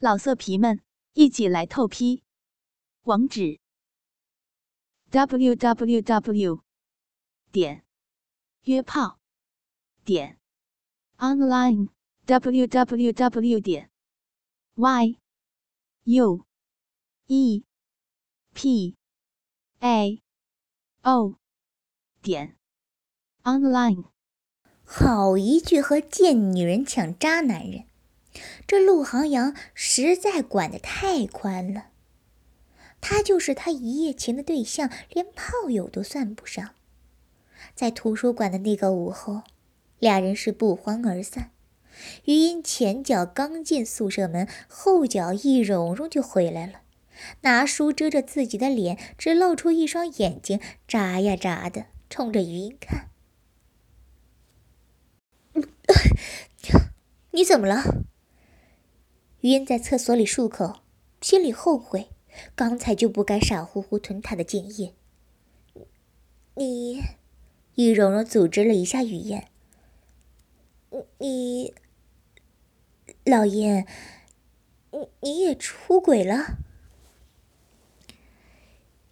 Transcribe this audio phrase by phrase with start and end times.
[0.00, 0.80] 老色皮们，
[1.14, 2.22] 一起来透批！
[3.02, 3.58] 网址
[5.10, 6.62] ：w w w
[7.50, 7.84] 点
[8.62, 9.18] 约炮
[10.04, 10.38] 点
[11.16, 11.88] online
[12.26, 13.90] w w w 点
[14.76, 15.18] y
[16.04, 16.46] u
[17.26, 17.64] e
[18.54, 18.96] p
[19.80, 20.22] a
[21.02, 21.34] o
[22.22, 22.56] 点
[23.42, 24.04] online。
[24.84, 27.87] 好一句和贱女人抢渣男人！
[28.66, 31.86] 这陆航阳实在管得太宽了，
[33.00, 36.74] 他就是他一夜情的对象，连炮友都算不上。
[37.74, 39.42] 在图书馆的那个午后，
[39.98, 41.50] 俩人是不欢而散。
[42.26, 46.82] 余音前脚刚进宿舍门，后脚一蓉蓉就回来了，
[47.40, 53.08] 拿书遮着自己的脸，只露出一双眼睛，眨呀眨的冲着余音看。
[57.32, 57.82] 你怎么了？
[59.48, 60.80] 余音在厕所里漱口，
[61.22, 62.10] 心里后悔，
[62.54, 64.92] 刚才就不该傻乎乎吞他的精液。
[66.54, 67.00] 你，
[67.74, 69.48] 易蓉蓉组织了一下语言。
[71.16, 71.72] 你，
[73.24, 73.86] 老燕，
[74.90, 76.58] 你你也出轨了？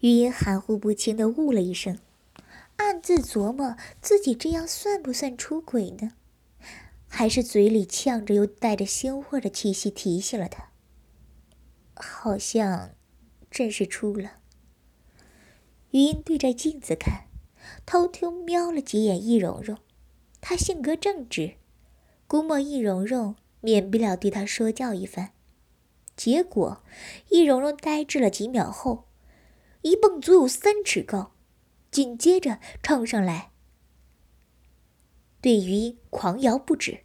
[0.00, 1.98] 余音含糊不清的呜了一声，
[2.76, 6.12] 暗自琢磨自己这样算不算出轨呢？
[7.08, 10.70] 还是嘴里呛着又带着腥味的气息提醒了他，
[11.94, 12.90] 好像
[13.50, 14.38] 真是出了。
[15.90, 17.28] 余音对着镜子看，
[17.86, 19.78] 偷偷瞄了几眼易蓉蓉，
[20.40, 21.54] 她性格正直，
[22.26, 25.30] 估摸易蓉蓉免不了对她说教一番。
[26.14, 26.82] 结果，
[27.30, 29.04] 易蓉蓉呆滞了几秒后，
[29.82, 31.32] 一蹦足有三尺高，
[31.90, 33.52] 紧接着冲上来，
[35.46, 37.04] 对余音狂摇不止。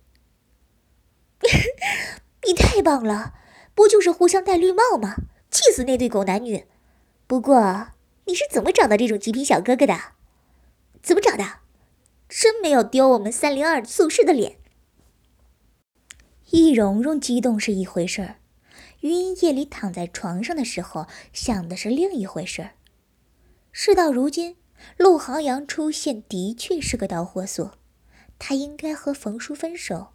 [2.47, 3.35] 你太棒了，
[3.75, 5.13] 不就是互相戴绿帽吗？
[5.51, 6.65] 气死那对狗男女！
[7.27, 7.89] 不过
[8.25, 9.95] 你是怎么找到这种极品小哥哥的？
[11.03, 11.59] 怎么找的？
[12.27, 14.57] 真没有丢我们三零二宿舍的脸。
[16.49, 18.37] 易蓉蓉激动是一回事儿，
[19.01, 22.71] 余音夜里躺在床上的时候想的是另一回事儿。
[23.71, 24.57] 事到如今，
[24.97, 27.77] 陆航阳出现的确是个导火索，
[28.43, 30.13] 他应该和冯叔分手。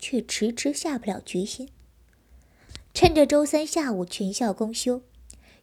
[0.00, 1.70] 却迟迟下不了决心。
[2.94, 5.02] 趁着周三下午全校公休，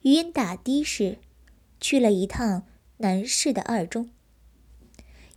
[0.01, 1.19] 余音打的士
[1.79, 2.67] 去了一趟
[2.97, 4.09] 南市的二中。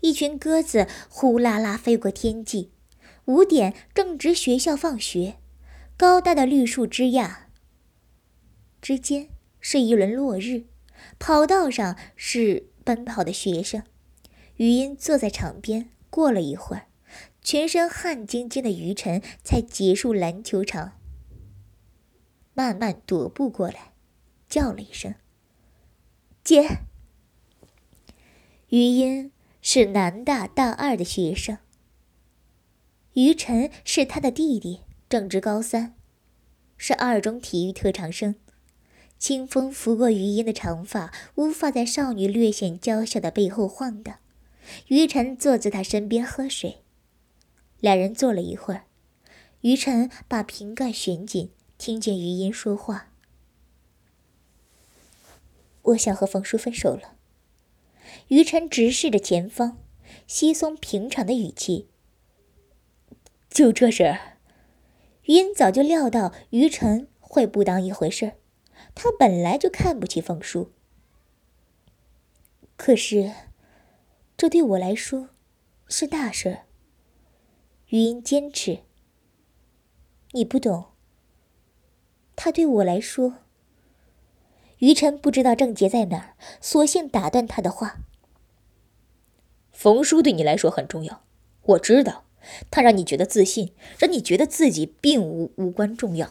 [0.00, 2.72] 一群鸽子呼啦啦飞过天际，
[3.26, 5.36] 五点正值学校放学，
[5.96, 7.46] 高大的绿树枝桠
[8.82, 9.28] 之间
[9.60, 10.64] 是一轮落日，
[11.20, 13.84] 跑道上是奔跑的学生。
[14.56, 16.86] 余音坐在场边，过了一会儿。
[17.41, 20.98] 全身汗津津的于晨才结束篮球场，
[22.52, 23.94] 慢慢踱步过来，
[24.50, 25.14] 叫了一声
[26.44, 26.80] ：“姐。”
[28.68, 29.32] 余音
[29.62, 31.56] 是南大大二的学生，
[33.14, 35.94] 于晨是他的弟弟，正值高三，
[36.76, 38.34] 是二中体育特长生。
[39.18, 44.18] 清风拂过余音的长发，无法在少女略显娇小的背后晃荡。
[44.88, 46.82] 于晨坐在他身边喝水。
[47.80, 48.84] 两人坐了一会儿，
[49.60, 53.12] 于晨把瓶盖旋紧，听见余音说话
[55.82, 57.16] ：“我想和冯叔分手了。”
[58.28, 59.78] 于晨直视着前方，
[60.26, 61.88] 稀松平常的语气
[63.48, 64.38] ：“就这事儿。”
[65.24, 68.32] 余音早就料到于晨会不当一回事
[68.94, 70.72] 他本来就看不起冯叔。
[72.76, 73.32] 可是，
[74.38, 75.31] 这对我来说
[75.88, 76.59] 是大事儿。
[77.88, 78.82] 余音坚持
[80.31, 80.93] ：“你不懂。”
[82.37, 83.38] 他对我来说，
[84.78, 87.98] 于晨不知道症结在哪儿，索性打断他的话
[89.72, 91.25] ：“冯叔对你来说很重要，
[91.62, 92.25] 我知道，
[92.71, 96.31] 他让你觉得自信，让你觉得自己并无无关重要，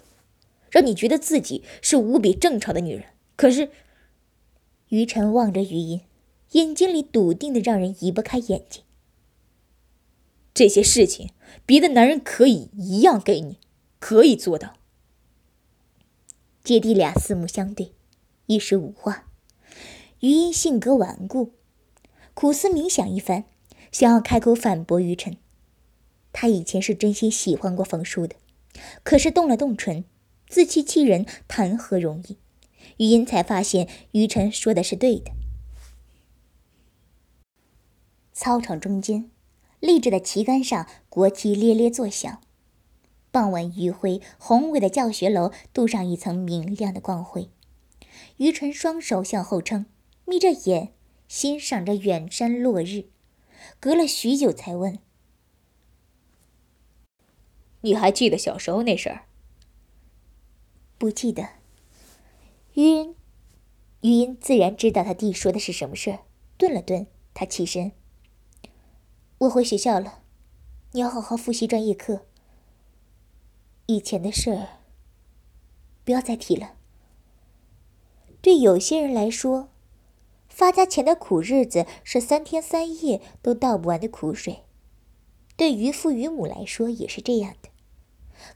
[0.71, 3.07] 让你觉得自己是无比正常的女人。
[3.35, 3.69] 可是，
[4.87, 6.03] 于晨望着余音，
[6.51, 8.83] 眼睛里笃定的让人移不开眼睛。
[10.53, 11.31] 这些事情。”
[11.65, 13.57] 别的男人可以一样给你，
[13.99, 14.75] 可以做到。
[16.63, 17.93] 姐弟俩四目相对，
[18.45, 19.27] 一时无话。
[20.19, 21.53] 余音性格顽固，
[22.33, 23.45] 苦思冥想一番，
[23.91, 25.37] 想要开口反驳于晨。
[26.33, 28.35] 他以前是真心喜欢过冯叔的，
[29.03, 30.03] 可是动了动唇，
[30.47, 32.37] 自欺欺人，谈何容易？
[32.97, 35.31] 余音才发现于晨说的是对的。
[38.37, 39.31] 操场中间。
[39.79, 42.39] 立着的旗杆上，国旗咧咧作响。
[43.31, 47.49] 傍晚余晖，宏伟的教学楼镀上一层明亮的光辉。
[48.37, 49.87] 于纯双手向后撑，
[50.25, 50.93] 眯着眼
[51.27, 53.05] 欣赏着远山落日，
[53.79, 54.99] 隔了许久才问
[57.81, 59.25] ：“你还记得小时候那事儿
[60.99, 61.49] ？”“不记得。”
[62.75, 63.15] 于人，
[64.01, 66.19] 余音自然知道他弟说的是什么事儿，
[66.57, 67.91] 顿了顿，他起身
[69.39, 70.23] ：“我回学校了，
[70.93, 72.25] 你要好好复习专业课。
[73.85, 74.67] 以前的事儿，
[76.03, 76.73] 不要再提了。”
[78.41, 79.69] 对有些人来说，
[80.49, 84.63] 发家前的苦日子是三天三夜都倒不完的苦水；
[85.55, 87.69] 对于父渔母来说也是这样的。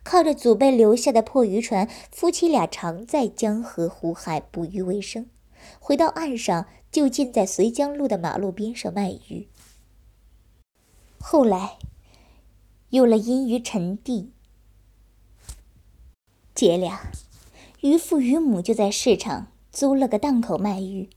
[0.01, 5.29] 靠着祖辈留下的破渔船，夫妻俩常在江河湖海捕鱼为生。
[5.79, 9.47] 回到岸上，就近在绥江路的马路边上卖鱼。
[11.23, 11.77] 后来，
[12.89, 14.31] 有了阴鱼沉地，
[16.55, 17.11] 姐俩，
[17.81, 19.47] 于父于母就在市场。
[19.71, 21.09] 租了个档口卖鱼，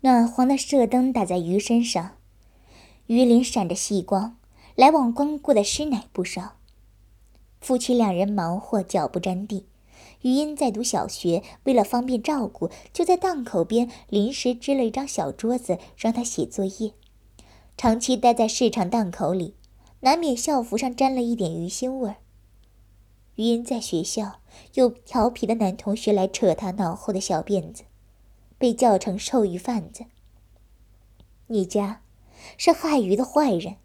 [0.00, 2.12] 暖黄的射灯打在鱼身上，
[3.08, 4.38] 鱼鳞闪着细光，
[4.74, 6.54] 来往光顾的师奶不少。
[7.60, 9.66] 夫妻两人忙活脚不沾地。
[10.22, 16.94] 余音在读小学，为了方便照顾，就在档口边临时支了一张小桌子，让他写作业。
[17.76, 19.54] 长期待在市场档口里，
[20.00, 22.16] 难免校服上沾了一点鱼腥味儿。
[23.34, 24.40] 余音在学校，
[24.74, 27.82] 有调皮的男同学来扯他脑后的小辫子，
[28.58, 30.04] 被叫成臭鱼贩子。
[31.48, 32.02] 你家
[32.56, 33.76] 是害鱼的坏人。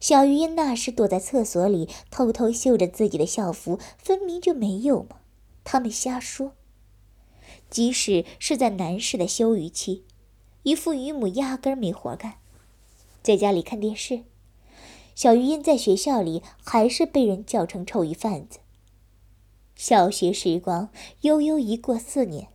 [0.00, 5.18] 小余音那时躲在厕所里，偷偷嗅着自己的校服，分明就没有嘛。
[5.62, 6.52] 他们瞎说。
[7.70, 10.04] 即使是在男士的休渔期，
[10.62, 12.36] 渔父渔母压根儿没活干，
[13.24, 14.24] 在家里看电视。
[15.14, 18.58] 小鱼音在学校里还是被人叫成臭鱼贩子。
[19.74, 20.90] 小学时光
[21.22, 22.48] 悠悠一过四年，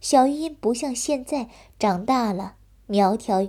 [0.00, 1.48] 小鱼音不像现在
[1.80, 2.54] 长大了，
[2.86, 3.42] 苗条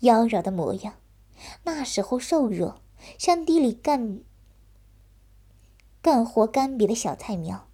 [0.00, 0.94] 妖娆的模样。
[1.64, 2.80] 那时候瘦弱，
[3.18, 4.20] 像地里干
[6.00, 7.66] 干活干瘪的小菜苗。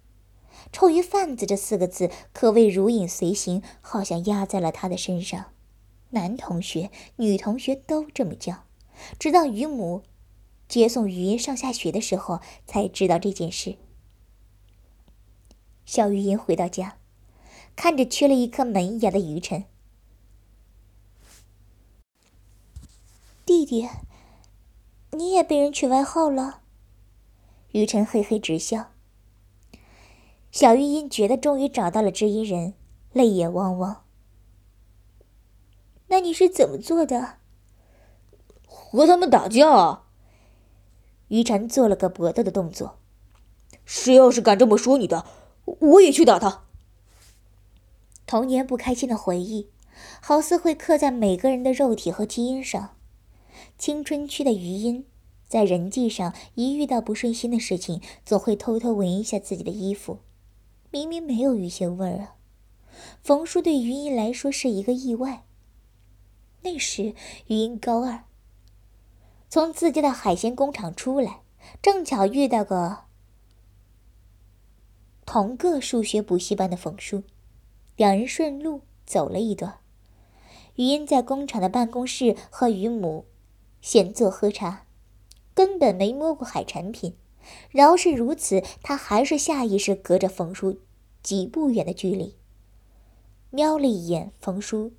[0.71, 5.53] 臭鱼贩子这四个字可谓如影随形，好像压在了他的身上。
[6.11, 8.63] 男同学、女同学都这么叫。
[9.17, 10.03] 直到于母
[10.67, 13.77] 接送于音上下学的时候，才知道这件事。
[15.85, 16.97] 小鱼音回到家，
[17.75, 19.65] 看着缺了一颗门牙的于晨，
[23.45, 23.87] 弟弟，
[25.11, 26.61] 你也被人取外号了。
[27.71, 28.91] 于晨嘿嘿直笑。
[30.51, 32.73] 小玉音觉得终于找到了知音人，
[33.13, 34.03] 泪眼汪汪。
[36.09, 37.37] 那你是怎么做的？
[38.67, 40.03] 和他们打架。
[41.29, 42.97] 于晨做了个搏斗的动作。
[43.85, 45.25] 谁要是敢这么说你的，
[45.65, 46.63] 我也去打他。
[48.25, 49.69] 童年不开心的回忆，
[50.21, 52.95] 好似会刻在每个人的肉体和基因上。
[53.77, 55.05] 青春期的余音，
[55.47, 60.19] 在人际上一遇到不顺心的事情，总会偷偷闻一下自己的衣服，
[60.91, 62.35] 明明没有鱼腥味儿啊。
[63.21, 65.45] 冯叔对余音来说是一个意外。
[66.61, 67.13] 那时
[67.47, 68.23] 余音高二。
[69.49, 71.41] 从自家的海鲜工厂出来，
[71.81, 73.05] 正巧遇到个
[75.25, 77.23] 同个数学补习班的冯叔，
[77.95, 79.79] 两人顺路走了一段。
[80.75, 83.25] 余音在工厂的办公室和于母
[83.81, 84.85] 闲坐喝茶，
[85.53, 87.15] 根本没摸过海产品。
[87.71, 90.79] 饶是如此，他还是下意识隔着冯叔
[91.23, 92.35] 几步远的距离，
[93.49, 94.93] 瞄了一眼冯叔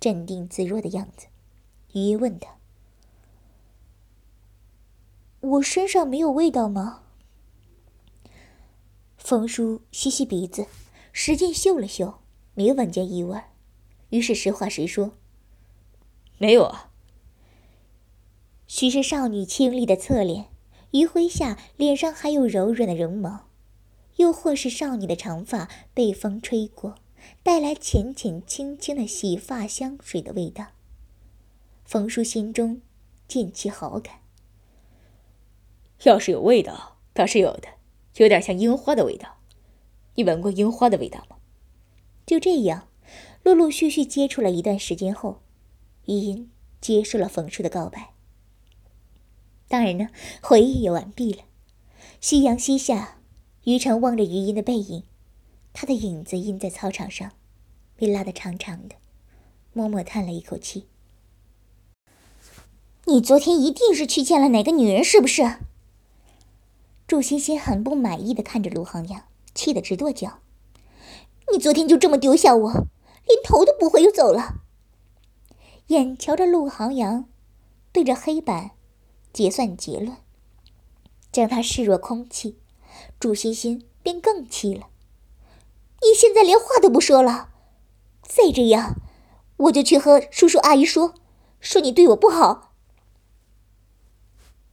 [0.00, 1.26] 镇定自若的样子。
[1.92, 2.56] 余音问他。
[5.40, 7.02] 我身上没有味道吗？
[9.16, 10.66] 冯叔吸吸鼻子，
[11.12, 12.18] 使劲嗅了嗅，
[12.54, 13.40] 没闻见异味，
[14.10, 15.12] 于是实话实说
[16.38, 16.90] ：“没有啊。”
[18.66, 20.46] 许是少女清丽的侧脸，
[20.92, 23.48] 余晖下脸上还有柔软的绒毛，
[24.16, 26.96] 又或是少女的长发被风吹过，
[27.42, 30.68] 带来浅浅轻轻的洗发香水的味道。
[31.84, 32.82] 冯叔心中
[33.26, 34.20] 渐起好感。
[36.04, 37.68] 要是有味道，倒是有的，
[38.16, 39.38] 有点像樱花的味道。
[40.14, 41.36] 你闻过樱花的味道吗？
[42.26, 42.88] 就这样，
[43.42, 45.40] 陆陆续续接触了一段时间后，
[46.06, 48.14] 余音接受了冯叔的告白。
[49.66, 50.08] 当然呢，
[50.42, 51.42] 回忆也完毕了。
[52.20, 53.20] 夕阳西下，
[53.64, 55.04] 于晨望着余音的背影，
[55.80, 57.30] 他的影子印在操场上，
[57.94, 58.96] 被拉得长长的，
[59.72, 60.88] 默默叹了一口气。
[63.04, 65.58] 你昨天一定是去见了哪个女人，是不是？
[67.06, 69.22] 祝欣欣很不满意的看着陆航阳，
[69.54, 70.40] 气得直跺脚
[71.52, 74.56] ：“你昨天就这么丢下我，连头都不回就走了？”
[75.86, 77.26] 眼瞧着陆航阳
[77.92, 78.72] 对着黑板
[79.32, 80.16] 结算结论，
[81.30, 82.58] 将他视若空气，
[83.20, 84.88] 祝欣欣便更气了
[86.02, 87.50] ：“你现在连话都不说了，
[88.22, 88.96] 再这样，
[89.56, 91.14] 我就去和叔叔阿姨说，
[91.60, 92.74] 说你对我不好。”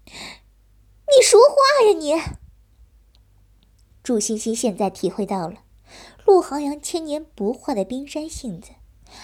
[0.07, 2.13] 你说话呀你！
[4.03, 5.63] 祝欣欣现在体会到了
[6.25, 8.71] 陆航阳千年不化的冰山性子。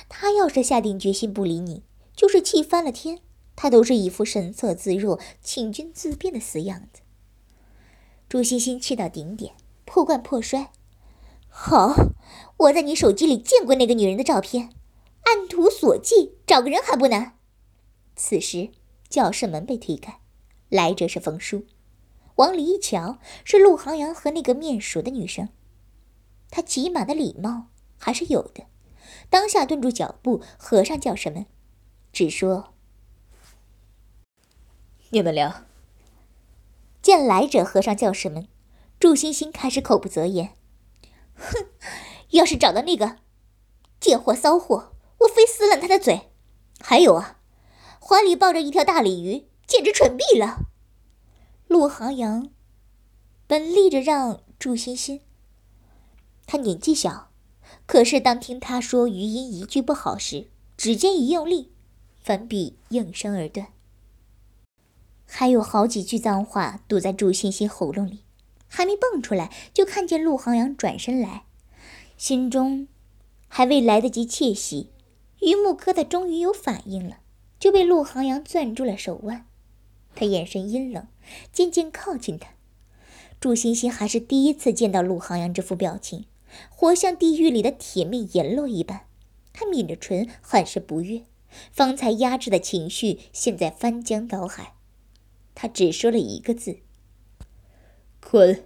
[0.08, 1.84] 他要是下定决心不理你，
[2.16, 3.20] 就是气翻了天，
[3.56, 7.02] 他都是一副神色自若、请君自便的死样子。
[8.30, 9.54] 祝欣欣气到顶点，
[9.84, 10.72] 破罐破摔。
[11.54, 11.94] 好，
[12.58, 14.70] 我在你手机里见过那个女人的照片，
[15.26, 17.38] 按图索骥，找个人还不难。
[18.16, 18.72] 此时，
[19.10, 20.22] 教室门被推开，
[20.70, 21.66] 来者是冯叔。
[22.38, 25.50] 往里一瞧，是陆航阳和那个面熟的女生。
[26.50, 27.68] 他起码的礼貌
[27.98, 28.66] 还是有的，
[29.30, 31.46] 当下顿住脚步，合上教室门，
[32.14, 32.74] 只说
[35.12, 35.64] ：“你们聊。”
[37.04, 38.48] 见来者合上教室门，
[38.98, 40.54] 祝欣欣开始口不择言
[41.42, 41.66] ：“哼，
[42.30, 43.18] 要是找到那个
[44.00, 46.30] 贱货骚货，我非撕烂他的嘴。
[46.80, 47.40] 还有啊，
[48.00, 50.68] 怀里抱着一条大鲤鱼，简直蠢毙了。”
[51.68, 52.50] 陆航阳
[53.48, 55.22] 本立着让祝欣欣，
[56.46, 57.32] 他年纪小，
[57.86, 61.72] 可是当听他说余音一句不好时，指尖一用力，
[62.22, 63.68] 粉笔应声而断。
[65.26, 68.26] 还有好几句脏话堵在祝欣欣喉咙里，
[68.74, 71.44] 还没蹦出来，就看见陆航阳转身来，
[72.16, 72.88] 心中
[73.50, 74.90] 还未来得及窃喜，
[75.40, 77.18] 榆木疙瘩终于有反应了，
[77.60, 79.46] 就被陆航阳攥住了手腕。
[80.16, 81.06] 他眼神阴冷，
[81.52, 82.52] 渐渐靠近他。
[83.42, 86.26] 祝欣欣还是第一次见到陆航阳这副表情，
[86.70, 89.02] 活像地狱里的铁面阎罗一般。
[89.52, 91.24] 他抿着唇，很是不悦，
[91.74, 94.76] 方才压制的情绪现在翻江倒海。
[95.54, 96.78] 他只说了一个字
[98.32, 98.66] ：“滚。”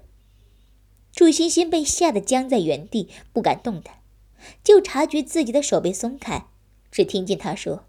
[1.11, 4.01] 祝欣欣被吓得僵在原地，不敢动弹，
[4.63, 6.47] 就察觉自己的手被松开，
[6.91, 7.85] 只听见他说：“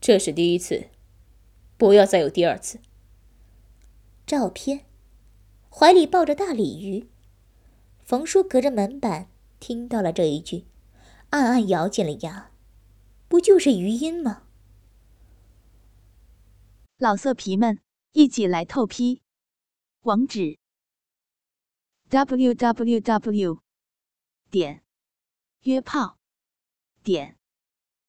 [0.00, 0.88] 这是第一次。”
[1.78, 2.78] 不要再有第二次。
[4.26, 4.84] 照片，
[5.70, 7.08] 怀里抱着大鲤鱼。
[8.04, 9.28] 冯叔隔着门板
[9.58, 10.66] 听到了这一句，
[11.30, 12.50] 暗暗咬紧了牙。
[13.28, 14.42] 不就是余音吗？
[16.98, 17.78] 老色皮们，
[18.12, 19.21] 一起来透批！
[20.02, 20.58] 网址
[22.08, 23.62] ：w w w.
[24.50, 24.82] 点
[25.60, 26.18] 约炮
[27.04, 27.38] 点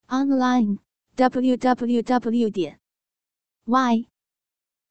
[0.07, 0.79] online
[1.15, 2.49] w w w.
[2.49, 2.79] 点
[3.65, 4.09] y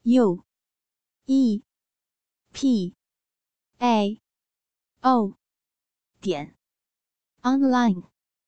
[0.04, 0.44] u
[1.26, 1.62] e
[2.52, 2.94] p
[3.78, 4.21] a
[5.00, 5.37] o
[6.21, 6.56] 点
[7.42, 8.12] online。